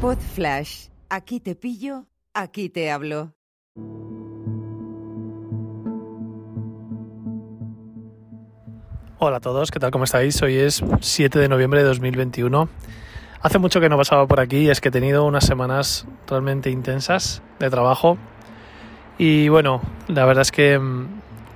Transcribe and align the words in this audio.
Pod 0.00 0.16
Flash. 0.16 0.86
Aquí 1.10 1.40
te 1.40 1.54
pillo, 1.54 2.06
aquí 2.32 2.70
te 2.70 2.90
hablo. 2.90 3.34
Hola 9.18 9.36
a 9.36 9.40
todos, 9.40 9.70
¿qué 9.70 9.78
tal? 9.78 9.90
¿Cómo 9.90 10.04
estáis? 10.04 10.40
Hoy 10.40 10.56
es 10.56 10.82
7 11.02 11.38
de 11.38 11.48
noviembre 11.50 11.80
de 11.80 11.86
2021. 11.86 12.70
Hace 13.42 13.58
mucho 13.58 13.78
que 13.78 13.90
no 13.90 13.98
pasaba 13.98 14.26
por 14.26 14.40
aquí 14.40 14.60
y 14.60 14.70
es 14.70 14.80
que 14.80 14.88
he 14.88 14.90
tenido 14.90 15.26
unas 15.26 15.44
semanas 15.44 16.06
realmente 16.26 16.70
intensas 16.70 17.42
de 17.58 17.68
trabajo. 17.68 18.16
Y 19.18 19.50
bueno, 19.50 19.82
la 20.08 20.24
verdad 20.24 20.42
es 20.42 20.50
que 20.50 20.78
mm, 20.78 21.08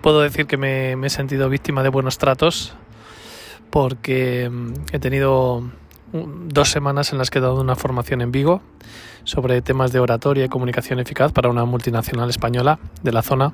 puedo 0.03 0.21
decir 0.21 0.47
que 0.47 0.59
me, 0.59 0.93
he 0.93 1.11
sentido 1.11 1.49
víctima 1.49 1.83
de 1.83 1.89
buenos 1.89 2.19
tratos 2.19 2.75
porque 3.71 4.51
mm, 4.51 4.75
he 4.93 4.99
tenido 4.99 5.63
dos 6.13 6.71
semanas 6.71 7.13
en 7.13 7.19
las 7.19 7.31
que 7.31 7.39
he 7.39 7.43
dado 7.43 7.61
una 7.61 7.77
formación 7.77 8.21
en 8.21 8.33
Vigo 8.33 8.63
sobre 9.25 9.63
temas 9.63 9.93
de 9.93 10.01
oratoria 10.01 10.45
y 10.45 10.49
comunicación 10.49 11.01
eficaz 11.01 11.33
para 11.33 11.49
una 11.49 11.65
multinacional 11.65 12.31
española 12.31 12.79
de 13.03 13.13
la 13.13 13.23
zona. 13.23 13.53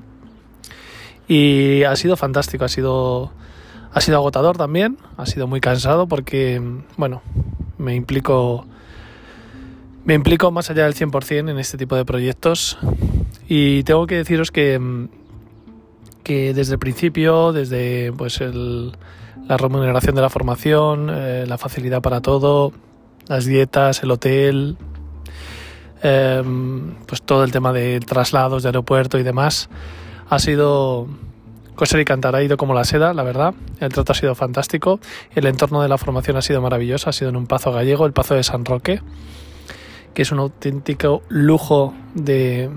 Y 1.29 1.85
ha 1.85 1.95
sido 1.97 2.17
fantástico, 2.17 2.65
ha 2.65 2.69
sido 2.69 3.33
ha 3.93 4.01
sido 4.01 4.17
agotador 4.17 4.57
también, 4.57 4.99
ha 5.17 5.27
sido 5.27 5.47
muy 5.47 5.61
cansado 5.61 6.07
porque, 6.07 6.63
bueno, 6.97 7.23
me 7.79 7.95
implico, 7.95 8.67
me 10.05 10.15
implico 10.15 10.51
más 10.51 10.71
allá 10.71 10.85
del 10.85 10.95
100% 10.95 11.51
en 11.51 11.59
este 11.59 11.77
tipo 11.77 11.97
de 11.97 12.05
proyectos 12.05 12.79
y 13.49 13.83
tengo 13.83 14.07
que 14.07 14.17
deciros 14.17 14.53
que, 14.53 15.09
que 16.31 16.55
desde 16.55 16.75
el 16.75 16.79
principio, 16.79 17.53
desde 17.53 18.13
pues 18.13 18.41
el, 18.41 18.93
la 19.49 19.57
remuneración 19.57 20.15
de 20.15 20.23
la 20.23 20.31
formación, 20.31 21.11
eh, 21.13 21.45
la 21.45 21.59
facilidad 21.59 22.03
para 22.03 22.21
todo, 22.21 22.73
las 23.27 23.47
dietas, 23.47 24.05
el 24.05 24.13
hotel, 24.13 24.77
eh, 26.05 26.41
pues 27.05 27.23
todo 27.23 27.43
el 27.43 27.51
tema 27.51 27.73
de 27.73 27.99
traslados 27.99 28.63
de 28.63 28.69
aeropuerto 28.69 29.19
y 29.19 29.25
demás, 29.25 29.71
ha 30.29 30.39
sido 30.39 31.09
Coser 31.75 31.99
y 31.99 32.05
cantar 32.05 32.37
ha 32.37 32.45
ido 32.45 32.57
como 32.57 32.75
la 32.75 32.85
seda, 32.85 33.13
la 33.13 33.25
verdad. 33.25 33.53
El 33.81 33.93
trato 33.93 34.13
ha 34.13 34.15
sido 34.15 34.37
fantástico. 34.37 35.01
El 35.35 35.47
entorno 35.47 35.83
de 35.83 35.89
la 35.89 35.99
formación 35.99 36.37
ha 36.37 36.43
sido 36.43 36.63
maravilloso. 36.63 37.11
Ha 37.11 37.13
sido 37.13 37.31
en 37.31 37.37
un 37.37 37.49
pazo 37.49 37.73
gallego, 37.73 38.07
el 38.07 38.13
pazo 38.13 38.37
de 38.37 38.45
San 38.45 38.65
Roque, 38.65 39.03
que 40.15 40.23
es 40.23 40.31
un 40.31 40.39
auténtico 40.39 41.23
lujo 41.29 41.93
de 42.15 42.71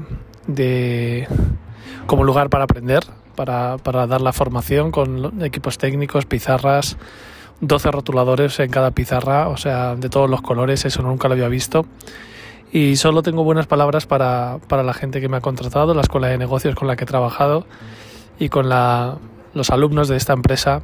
como 2.08 2.24
lugar 2.24 2.50
para 2.50 2.64
aprender, 2.64 3.04
para, 3.36 3.78
para 3.78 4.08
dar 4.08 4.22
la 4.22 4.34
formación 4.34 4.92
con 4.92 5.44
equipos 5.44 5.78
técnicos, 5.78 6.26
pizarras, 6.26 6.98
12 7.62 7.92
rotuladores 7.92 8.59
en 8.59 8.70
cada 8.70 8.92
pizarra, 8.92 9.48
o 9.50 9.58
sea, 9.58 9.95
de 9.95 10.09
todos 10.09 10.30
los 10.30 10.42
colores, 10.42 10.86
eso 10.86 11.02
nunca 11.02 11.28
lo 11.28 11.34
había 11.34 11.48
visto. 11.48 11.86
Y 12.72 12.95
solo 12.95 13.22
tengo 13.22 13.44
buenas 13.44 13.67
palabras 13.67 14.06
para, 14.08 14.58
para 14.67 14.84
la 14.84 14.94
gente 14.94 15.22
que 15.22 15.30
me 15.30 15.38
ha 15.38 15.42
contratado, 15.42 15.94
la 15.94 16.02
escuela 16.02 16.28
de 16.28 16.38
negocios 16.38 16.75
con 16.75 16.88
la 16.88 16.95
que 16.95 17.03
he 17.03 17.08
trabajado 17.08 17.66
y 18.40 18.50
con 18.50 18.67
la, 18.67 19.17
los 19.53 19.70
alumnos 19.70 20.08
de 20.08 20.18
esta 20.18 20.34
empresa 20.34 20.81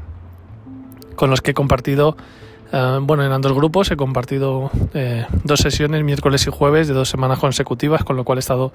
con 1.16 1.30
los 1.30 1.42
que 1.42 1.52
he 1.52 1.54
compartido, 1.54 2.16
eh, 2.72 3.00
bueno, 3.02 3.26
en 3.26 3.32
ambos 3.32 3.52
grupos 3.54 3.92
he 3.92 3.98
compartido 3.98 4.72
eh, 4.94 5.26
dos 5.44 5.60
sesiones, 5.60 6.04
miércoles 6.04 6.46
y 6.48 6.52
jueves, 6.52 6.88
de 6.88 6.94
dos 6.94 7.10
semanas 7.10 7.40
consecutivas, 7.40 8.04
con 8.04 8.16
lo 8.16 8.24
cual 8.24 8.38
he 8.38 8.40
estado 8.40 8.72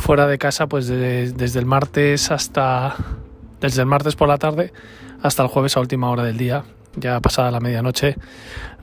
fuera 0.00 0.26
de 0.26 0.38
casa 0.38 0.66
pues 0.66 0.86
desde 0.88 1.58
el 1.58 1.66
martes 1.66 2.30
hasta, 2.30 2.96
desde 3.60 3.82
el 3.82 3.86
martes 3.86 4.16
por 4.16 4.28
la 4.28 4.38
tarde 4.38 4.72
hasta 5.22 5.42
el 5.42 5.48
jueves 5.48 5.76
a 5.76 5.80
última 5.80 6.10
hora 6.10 6.24
del 6.24 6.38
día, 6.38 6.64
ya 6.96 7.20
pasada 7.20 7.50
la 7.50 7.60
medianoche, 7.60 8.16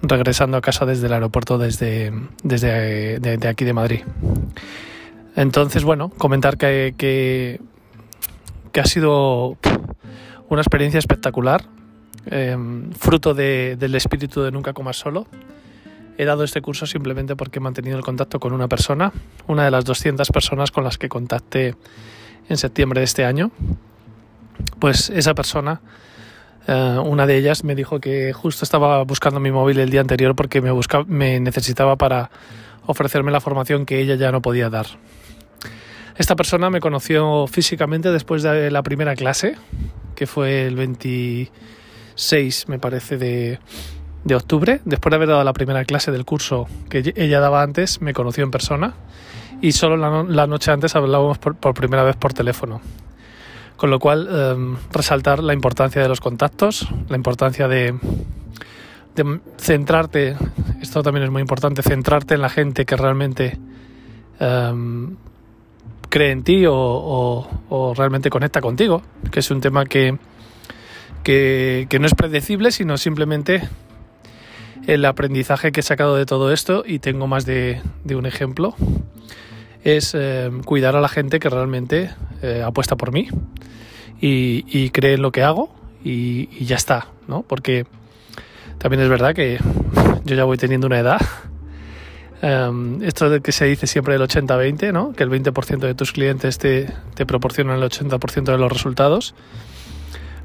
regresando 0.02 0.58
a 0.58 0.62
casa 0.62 0.86
desde 0.86 1.08
el 1.08 1.14
aeropuerto 1.14 1.58
desde, 1.58 2.14
desde 2.44 3.20
de, 3.20 3.48
aquí 3.48 3.66
de 3.66 3.73
Madrid. 3.73 4.02
Entonces, 5.36 5.84
bueno, 5.84 6.10
comentar 6.10 6.58
que, 6.58 6.94
que 6.98 7.60
que 8.78 8.82
ha 8.82 8.86
sido 8.86 9.58
una 10.49 10.61
experiencia 10.61 10.99
espectacular, 10.99 11.64
em, 12.28 12.92
fruto 12.92 13.34
del 13.34 13.95
espíritu 13.95 14.44
de 14.44 14.52
Nunca 14.52 14.73
Comas 14.73 14.98
Solo. 14.98 15.26
He 16.17 16.26
dado 16.26 16.44
este 16.44 16.61
curso 16.61 16.88
simplemente 16.88 17.36
porque 17.36 17.60
he 17.60 17.61
mantenido 17.61 17.95
el 17.95 18.04
contacto 18.04 18.39
con 18.39 18.52
una 18.52 18.67
persona, 18.67 19.14
una 19.45 19.64
de 19.66 19.72
las 19.72 19.86
200 19.86 20.30
personas 20.32 20.72
con 20.72 20.83
las 20.83 20.98
que 20.98 21.10
contacté 21.10 21.76
en 22.50 22.58
septiembre 22.58 23.02
de 23.02 23.05
este 23.05 23.23
año. 23.23 23.52
Pues 24.80 25.11
esa 25.11 25.36
persona, 25.36 25.80
eh, 26.67 27.00
una 27.05 27.28
de 27.28 27.38
ellas, 27.38 27.64
me 27.64 27.76
dijo 27.76 28.00
que 28.00 28.33
justo 28.33 28.66
estaba 28.66 29.04
buscando 29.04 29.39
mi 29.39 29.52
móvil 29.52 29.78
el 29.78 29.92
día 29.92 30.02
anterior 30.02 30.36
porque 30.36 30.60
me, 30.60 31.39
necesitaba 31.39 31.98
para 31.98 32.32
ofrecerme 32.88 33.32
la 33.32 33.39
formación 33.39 33.86
que 33.86 33.99
ella 33.99 34.16
ya 34.16 34.32
no 34.32 34.42
podía 34.42 34.72
dar. 34.72 34.88
Esta 36.16 36.36
persona 36.36 36.72
me 36.72 36.80
conoció 36.80 37.45
físicamente 37.45 38.11
después 38.11 38.42
de 38.42 38.72
la 38.72 38.82
primera 38.82 39.16
clase, 39.16 39.55
que 40.16 40.26
fue 40.26 40.66
el 40.66 40.76
26, 40.76 42.70
me 42.70 42.80
parece, 42.80 43.17
de, 43.17 43.60
octubre. 44.36 44.82
Después 44.86 45.11
de 45.11 45.16
haber 45.16 45.30
dado 45.30 45.44
la 45.44 45.54
primera 45.54 45.86
clase 45.86 46.11
del 46.11 46.26
curso 46.26 46.67
que 46.89 47.14
ella 47.16 47.39
daba 47.39 47.61
antes, 47.61 48.02
me 48.02 48.14
conoció 48.14 48.44
en 48.44 48.52
persona 48.52 48.94
y 49.61 49.72
solo 49.72 49.98
la, 49.98 50.48
noche 50.48 50.72
antes 50.72 50.95
hablábamos 50.95 51.38
por, 51.38 51.73
primera 51.73 52.04
vez 52.04 52.16
por 52.16 52.33
teléfono. 52.33 52.82
Con 53.76 53.89
lo 53.92 54.00
cual, 54.00 54.28
em, 54.30 54.78
resaltar 54.92 55.44
la 55.44 55.54
importancia 55.54 56.02
de 56.02 56.08
los 56.08 56.20
contactos, 56.20 56.88
la 57.10 57.16
importancia 57.16 57.67
de, 57.67 57.95
centrarte, 59.58 60.36
esto 60.80 61.02
también 61.02 61.23
es 61.23 61.32
muy 61.32 61.42
importante, 61.42 61.82
centrarte 61.82 62.36
en 62.36 62.42
la 62.42 62.49
gente 62.49 62.86
que 62.86 62.95
realmente 62.95 63.58
em, 64.39 65.16
cree 66.10 66.32
en 66.32 66.44
ti 66.44 66.66
o, 66.67 67.94
realmente 67.95 68.30
conecta 68.30 68.61
contigo, 68.61 69.02
que 69.32 69.39
es 69.39 69.52
un 69.52 69.61
tema 69.61 69.86
que, 69.86 70.17
que, 71.23 71.98
no 71.99 72.05
es 72.05 72.14
predecible, 72.14 72.72
sino 72.72 72.98
simplemente 72.98 73.67
el 74.87 75.05
aprendizaje 75.05 75.71
que 75.71 75.81
he 75.81 75.83
sacado 75.83 76.15
de 76.15 76.25
todo 76.25 76.52
esto, 76.52 76.83
y 76.86 76.99
tengo 76.99 77.27
más 77.27 77.45
de, 77.45 77.81
un 78.09 78.25
ejemplo, 78.25 78.75
es 79.83 80.15
eh, 80.15 80.49
cuidar 80.65 80.95
a 80.95 81.02
la 81.02 81.09
gente 81.09 81.39
que 81.39 81.49
realmente 81.49 82.09
eh, 82.42 82.64
apuesta 82.65 82.95
por 82.95 83.11
mí 83.11 83.27
y, 84.20 84.89
cree 84.89 85.14
en 85.14 85.21
lo 85.21 85.31
que 85.31 85.43
hago 85.43 85.70
y, 86.03 86.65
ya 86.65 86.75
está, 86.75 87.08
¿no? 87.27 87.43
Porque 87.43 87.86
también 88.80 89.03
es 89.03 89.09
verdad 89.09 89.36
que 89.36 89.59
yo 90.25 90.36
ya 90.36 90.45
voy 90.45 90.58
teniendo 90.58 90.87
una 90.87 90.99
edad 90.99 91.19
Um, 92.42 93.02
esto 93.02 93.31
de 93.31 93.42
que 93.42 93.52
se 93.52 93.65
dice 93.65 93.87
siempre 93.87 94.14
el 94.14 94.21
80-20, 94.21 94.93
¿no? 94.93 95.14
que 95.14 95.23
el 95.23 95.30
20% 95.31 95.80
de 95.80 95.95
tus 95.95 96.11
clientes 96.11 96.59
te, 96.59 96.87
te 97.15 97.25
proporcionan 97.25 97.81
el 97.81 97.89
80% 97.89 98.43
de 98.43 98.58
los 98.59 98.71
resultados. 98.71 99.33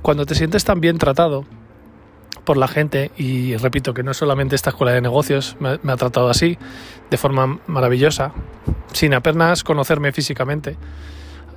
Cuando 0.00 0.24
te 0.24 0.34
sientes 0.34 0.64
tan 0.64 0.80
bien 0.80 0.96
tratado 0.96 1.44
por 2.44 2.56
la 2.56 2.68
gente, 2.68 3.10
y 3.16 3.56
repito 3.56 3.94
que 3.94 4.02
no 4.02 4.14
solamente 4.14 4.56
esta 4.56 4.70
escuela 4.70 4.92
de 4.92 5.00
negocios 5.00 5.56
me, 5.60 5.78
me 5.82 5.92
ha 5.92 5.96
tratado 5.96 6.28
así, 6.28 6.58
de 7.10 7.16
forma 7.16 7.60
maravillosa, 7.66 8.32
sin 8.92 9.14
apenas 9.14 9.62
conocerme 9.62 10.12
físicamente, 10.12 10.76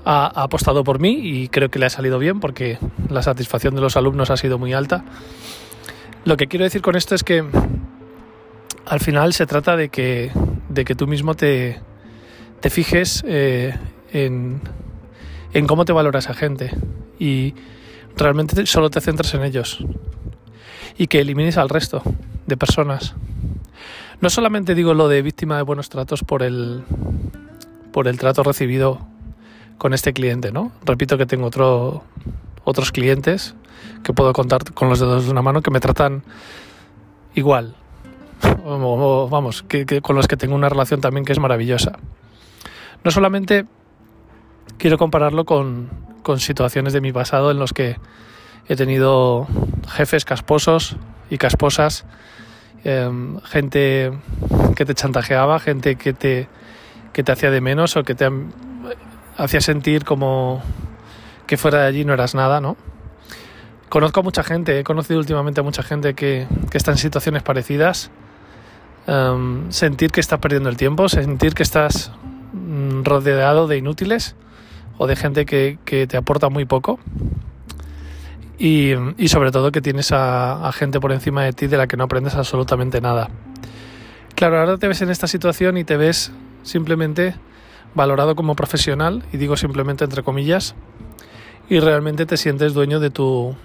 ha, 0.04 0.26
ha, 0.28 0.44
apostado 0.44 0.84
por 0.84 1.00
mí 1.00 1.20
y 1.24 1.48
creo 1.48 1.70
que 1.70 1.80
le 1.80 1.88
ha 1.88 1.90
salido 1.90 2.20
bien 2.20 2.40
porque 2.40 2.78
la 3.10 3.24
satisfacción 3.24 3.74
de 3.74 3.82
los 3.82 3.98
alumnos 3.98 4.30
ha 4.30 4.38
sido 4.38 4.60
muy 4.60 4.74
alta. 4.74 5.04
Lo 6.26 6.38
que 6.38 6.48
quiero 6.48 6.66
decir 6.66 6.82
con 6.82 6.96
esto 6.96 7.16
es 7.16 7.24
que 7.24 7.44
al 8.86 9.00
final 9.00 9.34
se 9.34 9.46
trata 9.46 9.76
de 9.76 9.90
que, 9.90 10.32
de 10.70 10.86
que 10.86 10.96
tú 10.96 11.08
mismo 11.08 11.36
te, 11.36 11.80
te 12.62 12.70
fijes 12.70 13.24
eh, 13.28 13.76
en, 14.12 14.62
en, 15.54 15.68
cómo 15.68 15.86
te 15.86 15.94
valora 15.94 16.20
esa 16.20 16.34
gente 16.34 16.72
y 17.20 17.54
realmente 18.16 18.66
solo 18.66 18.90
te 18.90 19.02
centras 19.02 19.34
en 19.34 19.44
ellos 19.44 19.84
y 20.98 21.08
que 21.08 21.20
elimines 21.20 21.58
al 21.58 21.70
resto 21.70 22.02
de 22.46 22.58
personas. 22.58 23.16
No 24.22 24.30
solamente 24.30 24.76
digo 24.76 24.94
lo 24.94 25.08
de 25.08 25.22
víctima 25.22 25.58
de 25.58 25.64
buenos 25.64 25.90
tratos 25.90 26.24
por 26.24 26.42
el, 26.44 26.84
por 27.92 28.08
el 28.08 28.18
trato 28.18 28.44
recibido 28.44 29.06
con 29.78 29.94
este 29.94 30.14
cliente, 30.14 30.52
¿no? 30.52 30.72
Repito 30.86 31.18
que 31.18 31.26
tengo 31.26 31.48
otro, 31.48 32.04
otros 32.64 32.92
clientes 32.92 33.56
que 34.04 34.14
puedo 34.14 34.32
contar 34.34 34.74
con 34.74 34.90
los 34.90 35.00
dedos 35.00 35.26
de 35.26 35.32
una 35.32 35.42
mano 35.42 35.62
que 35.62 35.72
me 35.72 35.80
tratan 35.80 36.24
igual, 37.34 37.76
vamos, 38.64 39.64
que, 39.64 40.02
con 40.02 40.16
los 40.16 40.28
que 40.28 40.38
tengo 40.38 40.56
una 40.56 40.70
relación 40.70 41.02
también 41.02 41.26
que 41.26 41.34
es 41.34 41.40
maravillosa. 41.40 41.98
No 43.04 43.12
solamente 43.12 43.66
quiero 44.78 44.98
compararlo 44.98 45.46
con, 45.46 45.90
con 46.24 46.40
situaciones 46.40 46.94
de 46.94 47.02
mi 47.02 47.12
pasado 47.12 47.52
en 47.52 47.60
los 47.60 47.74
que 47.74 47.98
he 48.68 48.76
tenido 48.76 49.48
jefes 49.88 50.26
casposos 50.26 50.98
y 51.30 51.38
casposas, 51.38 52.06
em, 52.84 53.40
gente 53.42 54.12
que 54.76 54.86
te 54.86 54.94
chantajeaba, 54.94 55.60
gente 55.60 55.96
que 55.96 56.14
te, 56.14 56.48
que 57.14 57.24
te 57.24 57.32
hacía 57.32 57.52
de 57.52 57.62
menos 57.62 57.96
o 57.98 58.04
que 58.04 58.16
te 58.16 58.30
hacía 59.38 59.62
sentir 59.62 60.06
como 60.06 60.62
que 61.48 61.58
fuera 61.58 61.82
de 61.82 61.88
allí 61.88 62.06
no 62.06 62.14
eras 62.14 62.36
nada, 62.36 62.62
¿no? 62.62 62.78
Conozco 63.90 64.22
a 64.22 64.24
mucha 64.24 64.44
gente, 64.44 64.80
he 64.80 64.84
conocido 64.84 65.20
últimamente 65.20 65.62
a 65.62 65.64
mucha 65.64 65.84
gente 65.84 66.16
que, 66.16 66.48
que 66.72 66.78
está 66.78 66.92
en 66.92 66.98
situaciones 66.98 67.44
parecidas 67.44 68.12
em, 69.08 69.72
sentir 69.72 70.12
que 70.12 70.20
estás 70.20 70.40
perdiendo 70.40 70.70
el 70.70 70.78
tiempo, 70.78 71.10
sentir 71.10 71.54
que 71.54 71.64
estás 71.64 72.12
mm, 72.54 73.04
rodeado 73.04 73.68
de 73.68 73.78
inútiles 73.78 74.36
o 74.98 75.08
de 75.08 75.16
gente 75.16 75.46
que, 75.46 75.78
te 75.86 76.18
aporta 76.18 76.50
muy 76.50 76.66
poco. 76.66 77.00
Y, 78.58 78.94
sobre 79.28 79.52
todo 79.52 79.72
que 79.72 79.82
tienes 79.82 80.12
a, 80.12 80.72
gente 80.74 81.00
por 81.00 81.12
encima 81.12 81.44
de 81.44 81.54
ti 81.54 81.68
de 81.68 81.78
la 81.78 81.88
que 81.88 81.98
no 81.98 82.06
aprendes 82.06 82.36
absolutamente 82.36 83.02
nada. 83.02 83.30
Claro, 84.36 84.60
ahora 84.60 84.78
te 84.78 84.88
ves 84.88 85.02
en 85.02 85.10
esta 85.10 85.28
situación 85.28 85.78
y 85.78 85.84
te 85.84 85.98
ves 85.98 86.32
simplemente 86.64 87.36
valorado 87.94 88.36
como 88.36 88.56
profesional, 88.56 89.24
y 89.32 89.38
digo 89.38 89.56
simplemente 89.56 90.04
entre 90.04 90.24
comillas, 90.24 90.76
y 91.70 91.80
realmente 91.80 92.26
te 92.26 92.38
sientes 92.38 92.74
dueño 92.74 93.00
de 93.00 93.10
tu, 93.10 93.56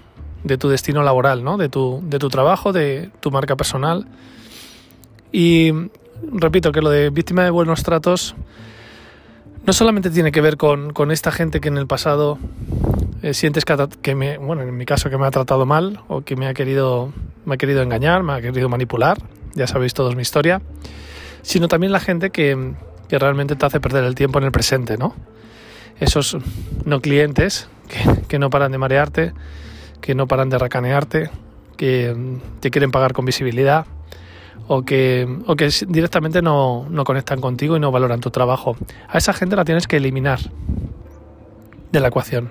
de 0.43 0.57
tu 0.57 0.69
destino 0.69 1.03
laboral, 1.03 1.43
¿no? 1.43 1.57
de, 1.57 1.67
tu, 1.67 2.01
de 2.03 2.19
tu 2.19 2.29
trabajo, 2.29 2.71
de 2.71 3.09
tu 3.19 3.31
marca 3.31 3.55
personal. 3.55 4.07
Y 5.31 5.71
repito 6.31 6.71
que 6.71 6.81
lo 6.81 6.89
de 6.89 7.09
víctima 7.09 7.43
de 7.43 7.49
buenos 7.49 7.83
tratos 7.83 8.35
no 9.65 9.73
solamente 9.73 10.09
tiene 10.09 10.31
que 10.31 10.41
ver 10.41 10.57
con 10.57 11.11
esta 11.11 11.31
gente 11.31 11.59
que 11.59 11.67
en 11.67 11.77
el 11.77 11.87
pasado 11.87 12.39
eh, 13.21 13.33
sientes 13.33 13.65
que, 13.65 13.75
que, 14.01 14.15
me, 14.15 14.37
bueno, 14.37 14.63
en 14.63 14.75
mi 14.75 14.85
caso 14.85 15.09
que 15.09 15.17
me 15.17 15.25
ha 15.25 15.31
tratado 15.31 15.65
mal 15.65 16.01
o 16.07 16.21
que 16.21 16.35
me 16.35 16.47
ha 16.47 16.53
querido, 16.53 17.13
me 17.45 17.55
ha 17.55 17.57
querido 17.57 17.81
engañar, 17.81 18.23
me 18.23 18.33
ha 18.33 18.41
querido 18.41 18.69
manipular, 18.69 19.17
ya 19.53 19.67
sabéis 19.67 19.93
todos 19.93 20.15
mi 20.15 20.21
historia, 20.21 20.61
sino 21.41 21.67
también 21.67 21.91
la 21.91 21.99
gente 21.99 22.29
que, 22.29 22.73
que 23.07 23.19
realmente 23.19 23.55
te 23.55 23.65
hace 23.65 23.79
perder 23.79 24.03
el 24.03 24.15
tiempo 24.15 24.39
en 24.39 24.45
el 24.45 24.51
presente, 24.51 24.97
¿no? 24.97 25.15
Esos 25.99 26.37
no 26.85 26.99
clientes 27.01 27.69
que, 27.87 28.21
que 28.27 28.39
no 28.39 28.49
paran 28.49 28.71
de 28.71 28.77
marearte, 28.77 29.33
que 30.01 30.15
no 30.15 30.27
paran 30.27 30.49
de 30.49 30.57
racanearte, 30.57 31.29
que 31.77 32.15
te 32.59 32.71
quieren 32.71 32.91
pagar 32.91 33.13
con 33.13 33.25
visibilidad 33.25 33.85
o 34.67 34.83
que, 34.83 35.27
o 35.47 35.55
que 35.55 35.69
directamente 35.87 36.41
no, 36.41 36.87
no 36.89 37.03
conectan 37.03 37.41
contigo 37.41 37.75
y 37.75 37.79
no 37.79 37.91
valoran 37.91 38.19
tu 38.19 38.29
trabajo. 38.29 38.75
A 39.07 39.17
esa 39.17 39.33
gente 39.33 39.55
la 39.55 39.65
tienes 39.65 39.87
que 39.87 39.97
eliminar 39.97 40.39
de 41.91 41.99
la 41.99 42.07
ecuación. 42.07 42.49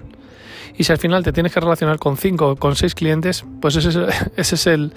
Y 0.76 0.84
si 0.84 0.92
al 0.92 0.98
final 0.98 1.22
te 1.24 1.32
tienes 1.32 1.52
que 1.52 1.60
relacionar 1.60 1.98
con 1.98 2.16
5 2.16 2.48
o 2.48 2.56
con 2.56 2.76
6 2.76 2.94
clientes, 2.94 3.44
pues 3.60 3.76
ese 3.76 3.88
es, 3.88 3.96
ese 4.36 4.54
es 4.54 4.66
el, 4.66 4.92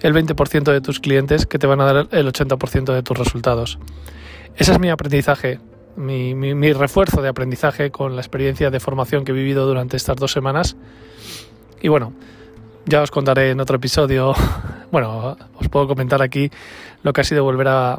el 0.00 0.14
20% 0.14 0.64
de 0.64 0.80
tus 0.80 1.00
clientes 1.00 1.46
que 1.46 1.58
te 1.58 1.66
van 1.66 1.80
a 1.80 1.84
dar 1.84 2.08
el 2.10 2.32
80% 2.32 2.94
de 2.94 3.02
tus 3.02 3.18
resultados. 3.18 3.78
Ese 4.56 4.72
es 4.72 4.78
mi 4.78 4.88
aprendizaje, 4.88 5.60
mi, 5.96 6.34
mi, 6.34 6.54
mi, 6.54 6.72
refuerzo 6.72 7.20
de 7.20 7.28
aprendizaje 7.28 7.90
con 7.90 8.16
la 8.16 8.22
experiencia 8.22 8.70
de 8.70 8.80
formación 8.80 9.24
que 9.24 9.32
he 9.32 9.34
vivido 9.34 9.66
durante 9.66 9.96
estas 9.96 10.16
dos 10.16 10.32
semanas 10.32 10.76
y 11.80 11.88
bueno, 11.88 12.12
ya 12.86 13.02
os 13.02 13.10
contaré 13.10 13.50
en 13.50 13.60
otro 13.60 13.76
episodio, 13.76 14.34
bueno, 14.90 15.36
os 15.54 15.68
puedo 15.68 15.86
comentar 15.86 16.22
aquí 16.22 16.50
lo 17.02 17.12
que 17.12 17.20
ha 17.20 17.24
sido 17.24 17.44
volver 17.44 17.68
a, 17.68 17.98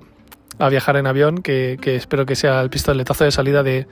viajar 0.69 0.97
en 0.97 1.05
avión, 1.05 1.41
que, 1.41 1.77
espero 1.83 2.25
que 2.25 2.35
sea 2.35 2.61
el 2.61 2.69
pistoletazo 2.69 3.23
de 3.23 3.31
salida 3.31 3.61
de, 3.63 3.87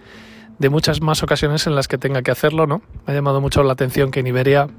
de 0.60 0.70
muchas 0.70 1.02
más 1.02 1.24
ocasiones 1.24 1.68
en 1.68 1.76
las 1.76 1.88
que 1.88 1.98
tenga 1.98 2.22
que 2.22 2.32
hacerlo, 2.32 2.68
¿no? 2.68 2.82
Me 3.06 3.14
ha 3.14 3.16
llamado 3.16 3.42
mucho 3.42 3.64
la 3.64 3.74
atención 3.74 4.12
que 4.12 4.22
en 4.22 4.28
Iberia 4.28 4.70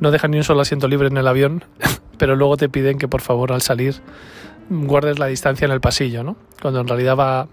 no 0.00 0.10
dejan 0.10 0.30
ni 0.30 0.38
un 0.38 0.44
solo 0.44 0.60
asiento 0.60 0.88
libre 0.88 1.08
en 1.08 1.16
el 1.16 1.26
avión, 1.26 1.64
pero 2.18 2.36
luego 2.36 2.56
te 2.56 2.68
piden 2.68 2.98
que 2.98 3.08
por 3.08 3.20
favor 3.20 3.52
al 3.52 3.62
salir 3.62 3.96
guardes 4.70 5.18
la 5.18 5.26
distancia 5.26 5.64
en 5.64 5.72
el 5.72 5.80
pasillo, 5.80 6.22
¿no? 6.22 6.36
Cuando 6.60 6.80
en 6.80 6.88
realidad 6.88 7.16
va 7.16 7.48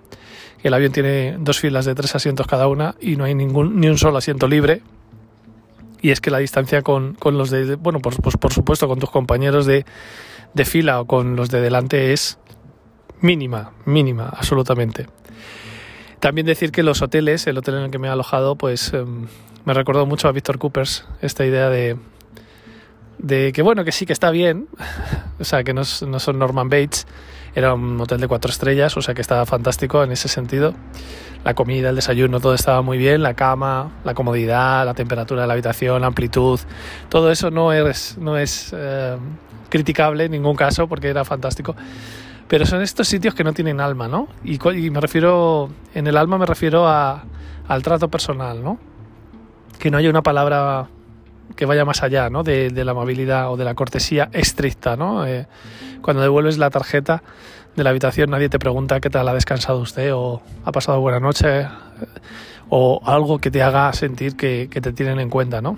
el 0.64 0.74
avión 0.74 0.92
tiene 0.92 1.38
dos 1.40 1.60
filas 1.60 1.86
de 1.86 1.94
tres 1.94 2.16
asientos 2.16 2.48
cada 2.48 2.68
una 2.68 2.96
y 3.00 3.18
no 3.18 3.24
hay 3.24 3.36
ningún 3.36 3.80
ni 3.80 3.88
un 3.88 3.98
solo 4.00 4.18
asiento 4.18 4.48
libre 4.48 4.82
y 6.06 6.12
es 6.12 6.22
que 6.22 6.30
la 6.30 6.38
distancia 6.38 6.84
con, 6.84 7.18
los 7.24 7.50
de, 7.50 7.76
bueno, 7.78 8.00
pues, 8.00 8.18
pues, 8.22 8.38
por 8.38 8.54
supuesto 8.54 8.88
con 8.88 9.00
tus 9.00 9.10
compañeros 9.10 9.66
de, 9.66 9.86
fila 10.64 11.02
o 11.02 11.06
con 11.06 11.36
los 11.36 11.50
de 11.50 11.62
delante 11.62 12.14
es 12.14 12.38
mínima, 13.22 13.72
mínima, 13.86 14.30
absolutamente. 14.30 15.08
También 16.26 16.48
decir 16.48 16.72
que 16.72 16.82
los 16.82 17.04
hoteles, 17.04 17.46
el 17.46 17.56
hotel 17.56 17.76
en 17.76 17.82
el 17.84 17.92
que 17.92 18.00
me 18.00 18.08
he 18.08 18.10
alojado, 18.10 18.56
pues 18.56 18.92
em, 18.94 19.28
me 19.64 19.76
recordó 19.76 20.08
mucho 20.08 20.28
a 20.28 20.32
Víctor 20.32 20.58
Coopers 20.58 21.06
esta 21.22 21.46
idea 21.46 21.70
de, 21.70 22.00
que 23.54 23.62
bueno, 23.62 23.86
que 23.86 23.92
sí 23.92 24.08
que 24.08 24.14
está 24.14 24.32
bien, 24.32 24.68
o 25.40 25.44
sea, 25.44 25.64
que 25.64 25.76
no, 25.76 25.86
son 25.86 26.40
Norman 26.40 26.68
Bates, 26.68 27.06
era 27.54 27.76
un 27.76 28.02
hotel 28.02 28.22
de 28.22 28.28
cuatro 28.28 28.50
estrellas, 28.50 28.98
o 28.98 29.04
sea 29.04 29.14
que 29.14 29.22
estaba 29.22 29.46
fantástico 29.46 30.04
en 30.04 30.12
ese 30.14 30.28
sentido 30.28 30.74
la 31.44 31.54
comida, 31.54 31.90
el 31.90 31.96
desayuno, 31.96 32.40
todo 32.40 32.56
estaba 32.56 32.82
muy 32.82 32.98
bien, 32.98 33.22
la 33.22 33.36
cama, 33.36 33.92
la 34.04 34.16
comodidad, 34.16 34.84
la 34.84 34.96
temperatura 34.96 35.42
de 35.42 35.48
la 35.48 35.54
habitación, 35.54 36.02
la 36.02 36.08
amplitud, 36.08 36.60
todo 37.08 37.30
eso 37.30 37.52
no 37.52 37.72
es, 37.72 38.18
no 38.18 38.36
es 38.36 38.74
eh, 38.76 39.16
criticable 39.70 40.26
en 40.26 40.32
ningún 40.32 40.56
caso 40.56 40.88
porque 40.88 41.08
era 41.08 41.24
fantástico. 41.24 41.76
Pero 42.48 42.66
son 42.66 42.82
estos 42.82 43.08
sitios 43.08 43.34
que 43.34 43.44
no 43.44 43.54
tienen 43.54 43.80
alma, 43.80 44.08
¿no? 44.08 44.28
Y, 44.44 44.60
me 44.90 45.02
refiero, 45.02 45.70
en 45.94 46.08
el 46.08 46.18
alma 46.18 46.38
me 46.38 46.46
refiero 46.46 46.88
a, 46.88 47.24
al 47.68 47.82
trato 47.82 48.10
personal, 48.10 48.64
¿no? 48.64 48.78
Que 49.80 49.90
no 49.90 49.98
haya 49.98 50.10
una 50.10 50.22
palabra 50.22 50.88
que 51.56 51.66
vaya 51.66 51.86
más 51.86 52.04
allá, 52.04 52.30
¿no? 52.30 52.44
De, 52.44 52.70
la 52.72 52.92
amabilidad 52.92 53.52
o 53.52 53.58
de 53.58 53.66
la 53.66 53.74
cortesía 53.74 54.30
estricta, 54.32 54.96
¿no? 54.96 55.26
Eh, 55.26 55.48
cuando 56.02 56.22
devuelves 56.22 56.58
la 56.58 56.70
tarjeta, 56.70 57.24
de 57.76 57.84
la 57.84 57.90
habitación 57.90 58.30
nadie 58.30 58.50
te 58.50 58.58
pregunta 58.58 59.00
qué 59.00 59.10
tal 59.10 59.28
ha 59.28 59.34
descansado 59.34 59.80
usted 59.80 60.14
o 60.14 60.42
ha 60.64 60.72
pasado 60.72 61.02
buena 61.02 61.20
noche 61.20 61.68
o 62.70 63.02
algo 63.06 63.40
que 63.40 63.52
te 63.52 63.62
haga 63.62 63.92
sentir 63.94 64.36
que, 64.36 64.68
te 64.68 64.94
tienen 64.94 65.20
en 65.20 65.30
cuenta, 65.30 65.62
¿no? 65.62 65.78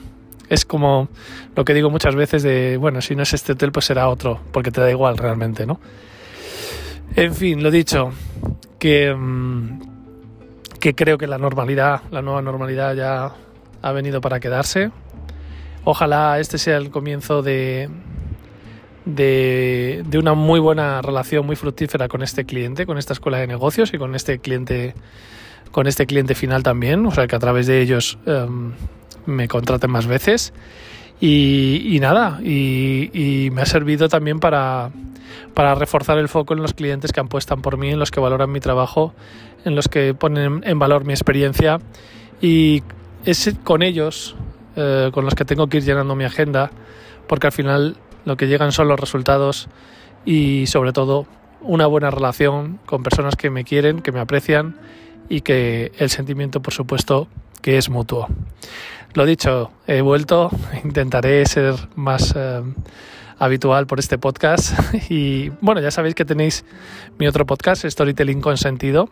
Es 0.50 0.64
como 0.64 1.10
lo 1.56 1.66
que 1.66 1.74
digo 1.74 1.90
muchas 1.90 2.16
veces 2.16 2.44
de, 2.44 2.78
bueno, 2.78 3.02
si 3.02 3.16
no 3.16 3.24
es 3.24 3.34
este 3.34 3.54
hotel, 3.54 3.72
pues 3.72 3.86
será 3.86 4.08
otro, 4.08 4.40
porque 4.52 4.72
te 4.72 4.80
da 4.80 4.90
igual 4.90 5.18
realmente, 5.18 5.66
¿no? 5.66 5.80
En 7.16 7.34
fin, 7.34 7.64
lo 7.64 7.72
dicho, 7.72 8.12
que, 8.80 9.14
mm, 9.14 9.80
que 10.80 10.94
creo 10.94 11.18
que 11.18 11.28
la 11.28 11.38
normalidad, 11.38 12.02
la 12.12 12.22
nueva 12.22 12.42
normalidad 12.42 12.96
ya 12.96 13.32
ha 13.82 13.92
venido 13.92 14.22
para 14.22 14.40
quedarse. 14.40 14.92
Ojalá 15.84 16.40
este 16.40 16.58
sea 16.58 16.78
el 16.78 16.92
comienzo 16.92 17.42
de, 17.42 17.90
de, 19.16 20.18
una 20.18 20.34
muy 20.34 20.60
buena 20.60 21.02
relación, 21.02 21.46
muy 21.46 21.56
fructífera 21.56 22.08
con 22.08 22.22
este 22.24 22.46
cliente, 22.46 22.86
con 22.86 22.98
esta 22.98 23.14
escuela 23.14 23.38
de 23.38 23.48
negocios 23.48 23.94
y 23.94 23.98
con 23.98 24.16
este 24.16 24.40
cliente, 24.40 24.94
con 25.72 25.88
este 25.88 26.06
cliente 26.06 26.36
final 26.36 26.64
también, 26.64 27.06
o 27.06 27.12
sea 27.12 27.28
que 27.28 27.36
a 27.36 27.40
través 27.40 27.68
de 27.68 27.82
ellos 27.82 28.18
em, 28.26 28.74
me 29.26 29.48
contraten 29.48 29.92
más 29.92 30.08
veces. 30.08 30.54
Y, 31.20 31.98
nada, 32.00 32.40
y, 32.44 33.50
me 33.52 33.62
ha 33.62 33.66
servido 33.66 34.08
también 34.08 34.40
para, 34.40 34.92
para 35.54 35.74
reforzar 35.74 36.20
el 36.20 36.30
foco 36.30 36.54
en 36.54 36.62
los 36.62 36.74
clientes 36.74 37.12
que 37.12 37.20
apuestan 37.20 37.62
por 37.62 37.78
mí, 37.78 37.90
en 37.90 38.00
los 38.00 38.12
que 38.12 38.20
valoran 38.20 38.52
mi 38.52 38.60
trabajo, 38.60 39.14
en 39.66 39.76
los 39.76 39.88
que 39.88 40.14
ponen 40.14 40.62
en 40.64 40.80
valor 40.80 41.06
mi 41.06 41.14
experiencia 41.14 41.80
y 42.42 42.84
es 43.26 43.52
con 43.64 43.82
ellos 43.82 44.36
eh, 44.76 45.10
con 45.12 45.26
los 45.26 45.34
que 45.34 45.44
tengo 45.44 45.68
que 45.68 45.78
ir 45.78 45.84
llenando 45.84 46.16
mi 46.16 46.24
agenda, 46.24 46.70
porque 47.28 47.48
al 47.48 47.54
final 47.54 47.98
lo 48.26 48.38
que 48.38 48.46
llegan 48.46 48.72
son 48.72 48.88
los 48.88 49.00
resultados 49.00 49.70
y 50.24 50.68
sobre 50.68 50.94
todo 50.94 51.26
una 51.62 51.88
buena 51.88 52.12
relación 52.12 52.80
con 52.86 53.02
personas 53.02 53.36
que 53.36 53.50
me 53.50 53.64
quieren, 53.64 54.02
que 54.02 54.12
me 54.12 54.20
aprecian 54.20 54.76
y 55.30 55.42
que 55.42 55.92
el 55.98 56.12
sentimiento, 56.12 56.62
por 56.62 56.74
supuesto, 56.74 57.28
que 57.64 57.80
es 57.80 57.90
mutuo. 57.90 58.28
Lo 59.18 59.26
dicho, 59.26 59.72
he 59.88 60.02
vuelto, 60.02 60.52
intentaré 60.84 61.44
ser 61.48 61.74
más 61.96 62.36
eh, 62.38 62.62
habitual 63.40 63.88
por 63.88 63.98
este 63.98 64.20
podcast 64.20 64.78
y 65.10 65.50
bueno, 65.60 65.82
ya 65.82 65.90
sabéis 65.90 66.14
que 66.14 66.24
tenéis 66.24 66.64
mi 67.18 67.28
otro 67.28 67.44
podcast, 67.48 67.84
Storytelling 67.84 68.42
con 68.42 68.58
Sentido, 68.58 69.10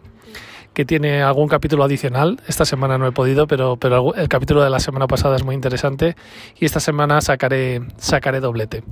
que 0.76 0.86
tiene 0.86 1.24
algún 1.24 1.48
capítulo 1.48 1.84
adicional. 1.84 2.40
Esta 2.48 2.66
semana 2.66 3.00
no 3.00 3.08
he 3.08 3.14
podido, 3.14 3.48
pero, 3.48 3.78
pero 3.78 4.14
el 4.14 4.30
capítulo 4.30 4.62
de 4.62 4.70
la 4.70 4.80
semana 4.80 5.08
pasada 5.08 5.38
es 5.38 5.44
muy 5.44 5.56
interesante 5.56 6.16
y 6.60 6.66
esta 6.66 6.80
semana 6.80 7.20
sacaré, 7.22 7.82
sacaré 7.98 8.42
doblete. 8.42 8.84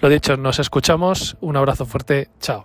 Lo 0.00 0.08
dicho, 0.08 0.38
nos 0.38 0.60
escuchamos. 0.60 1.36
Un 1.42 1.58
abrazo 1.58 1.84
fuerte. 1.84 2.30
Chao. 2.40 2.64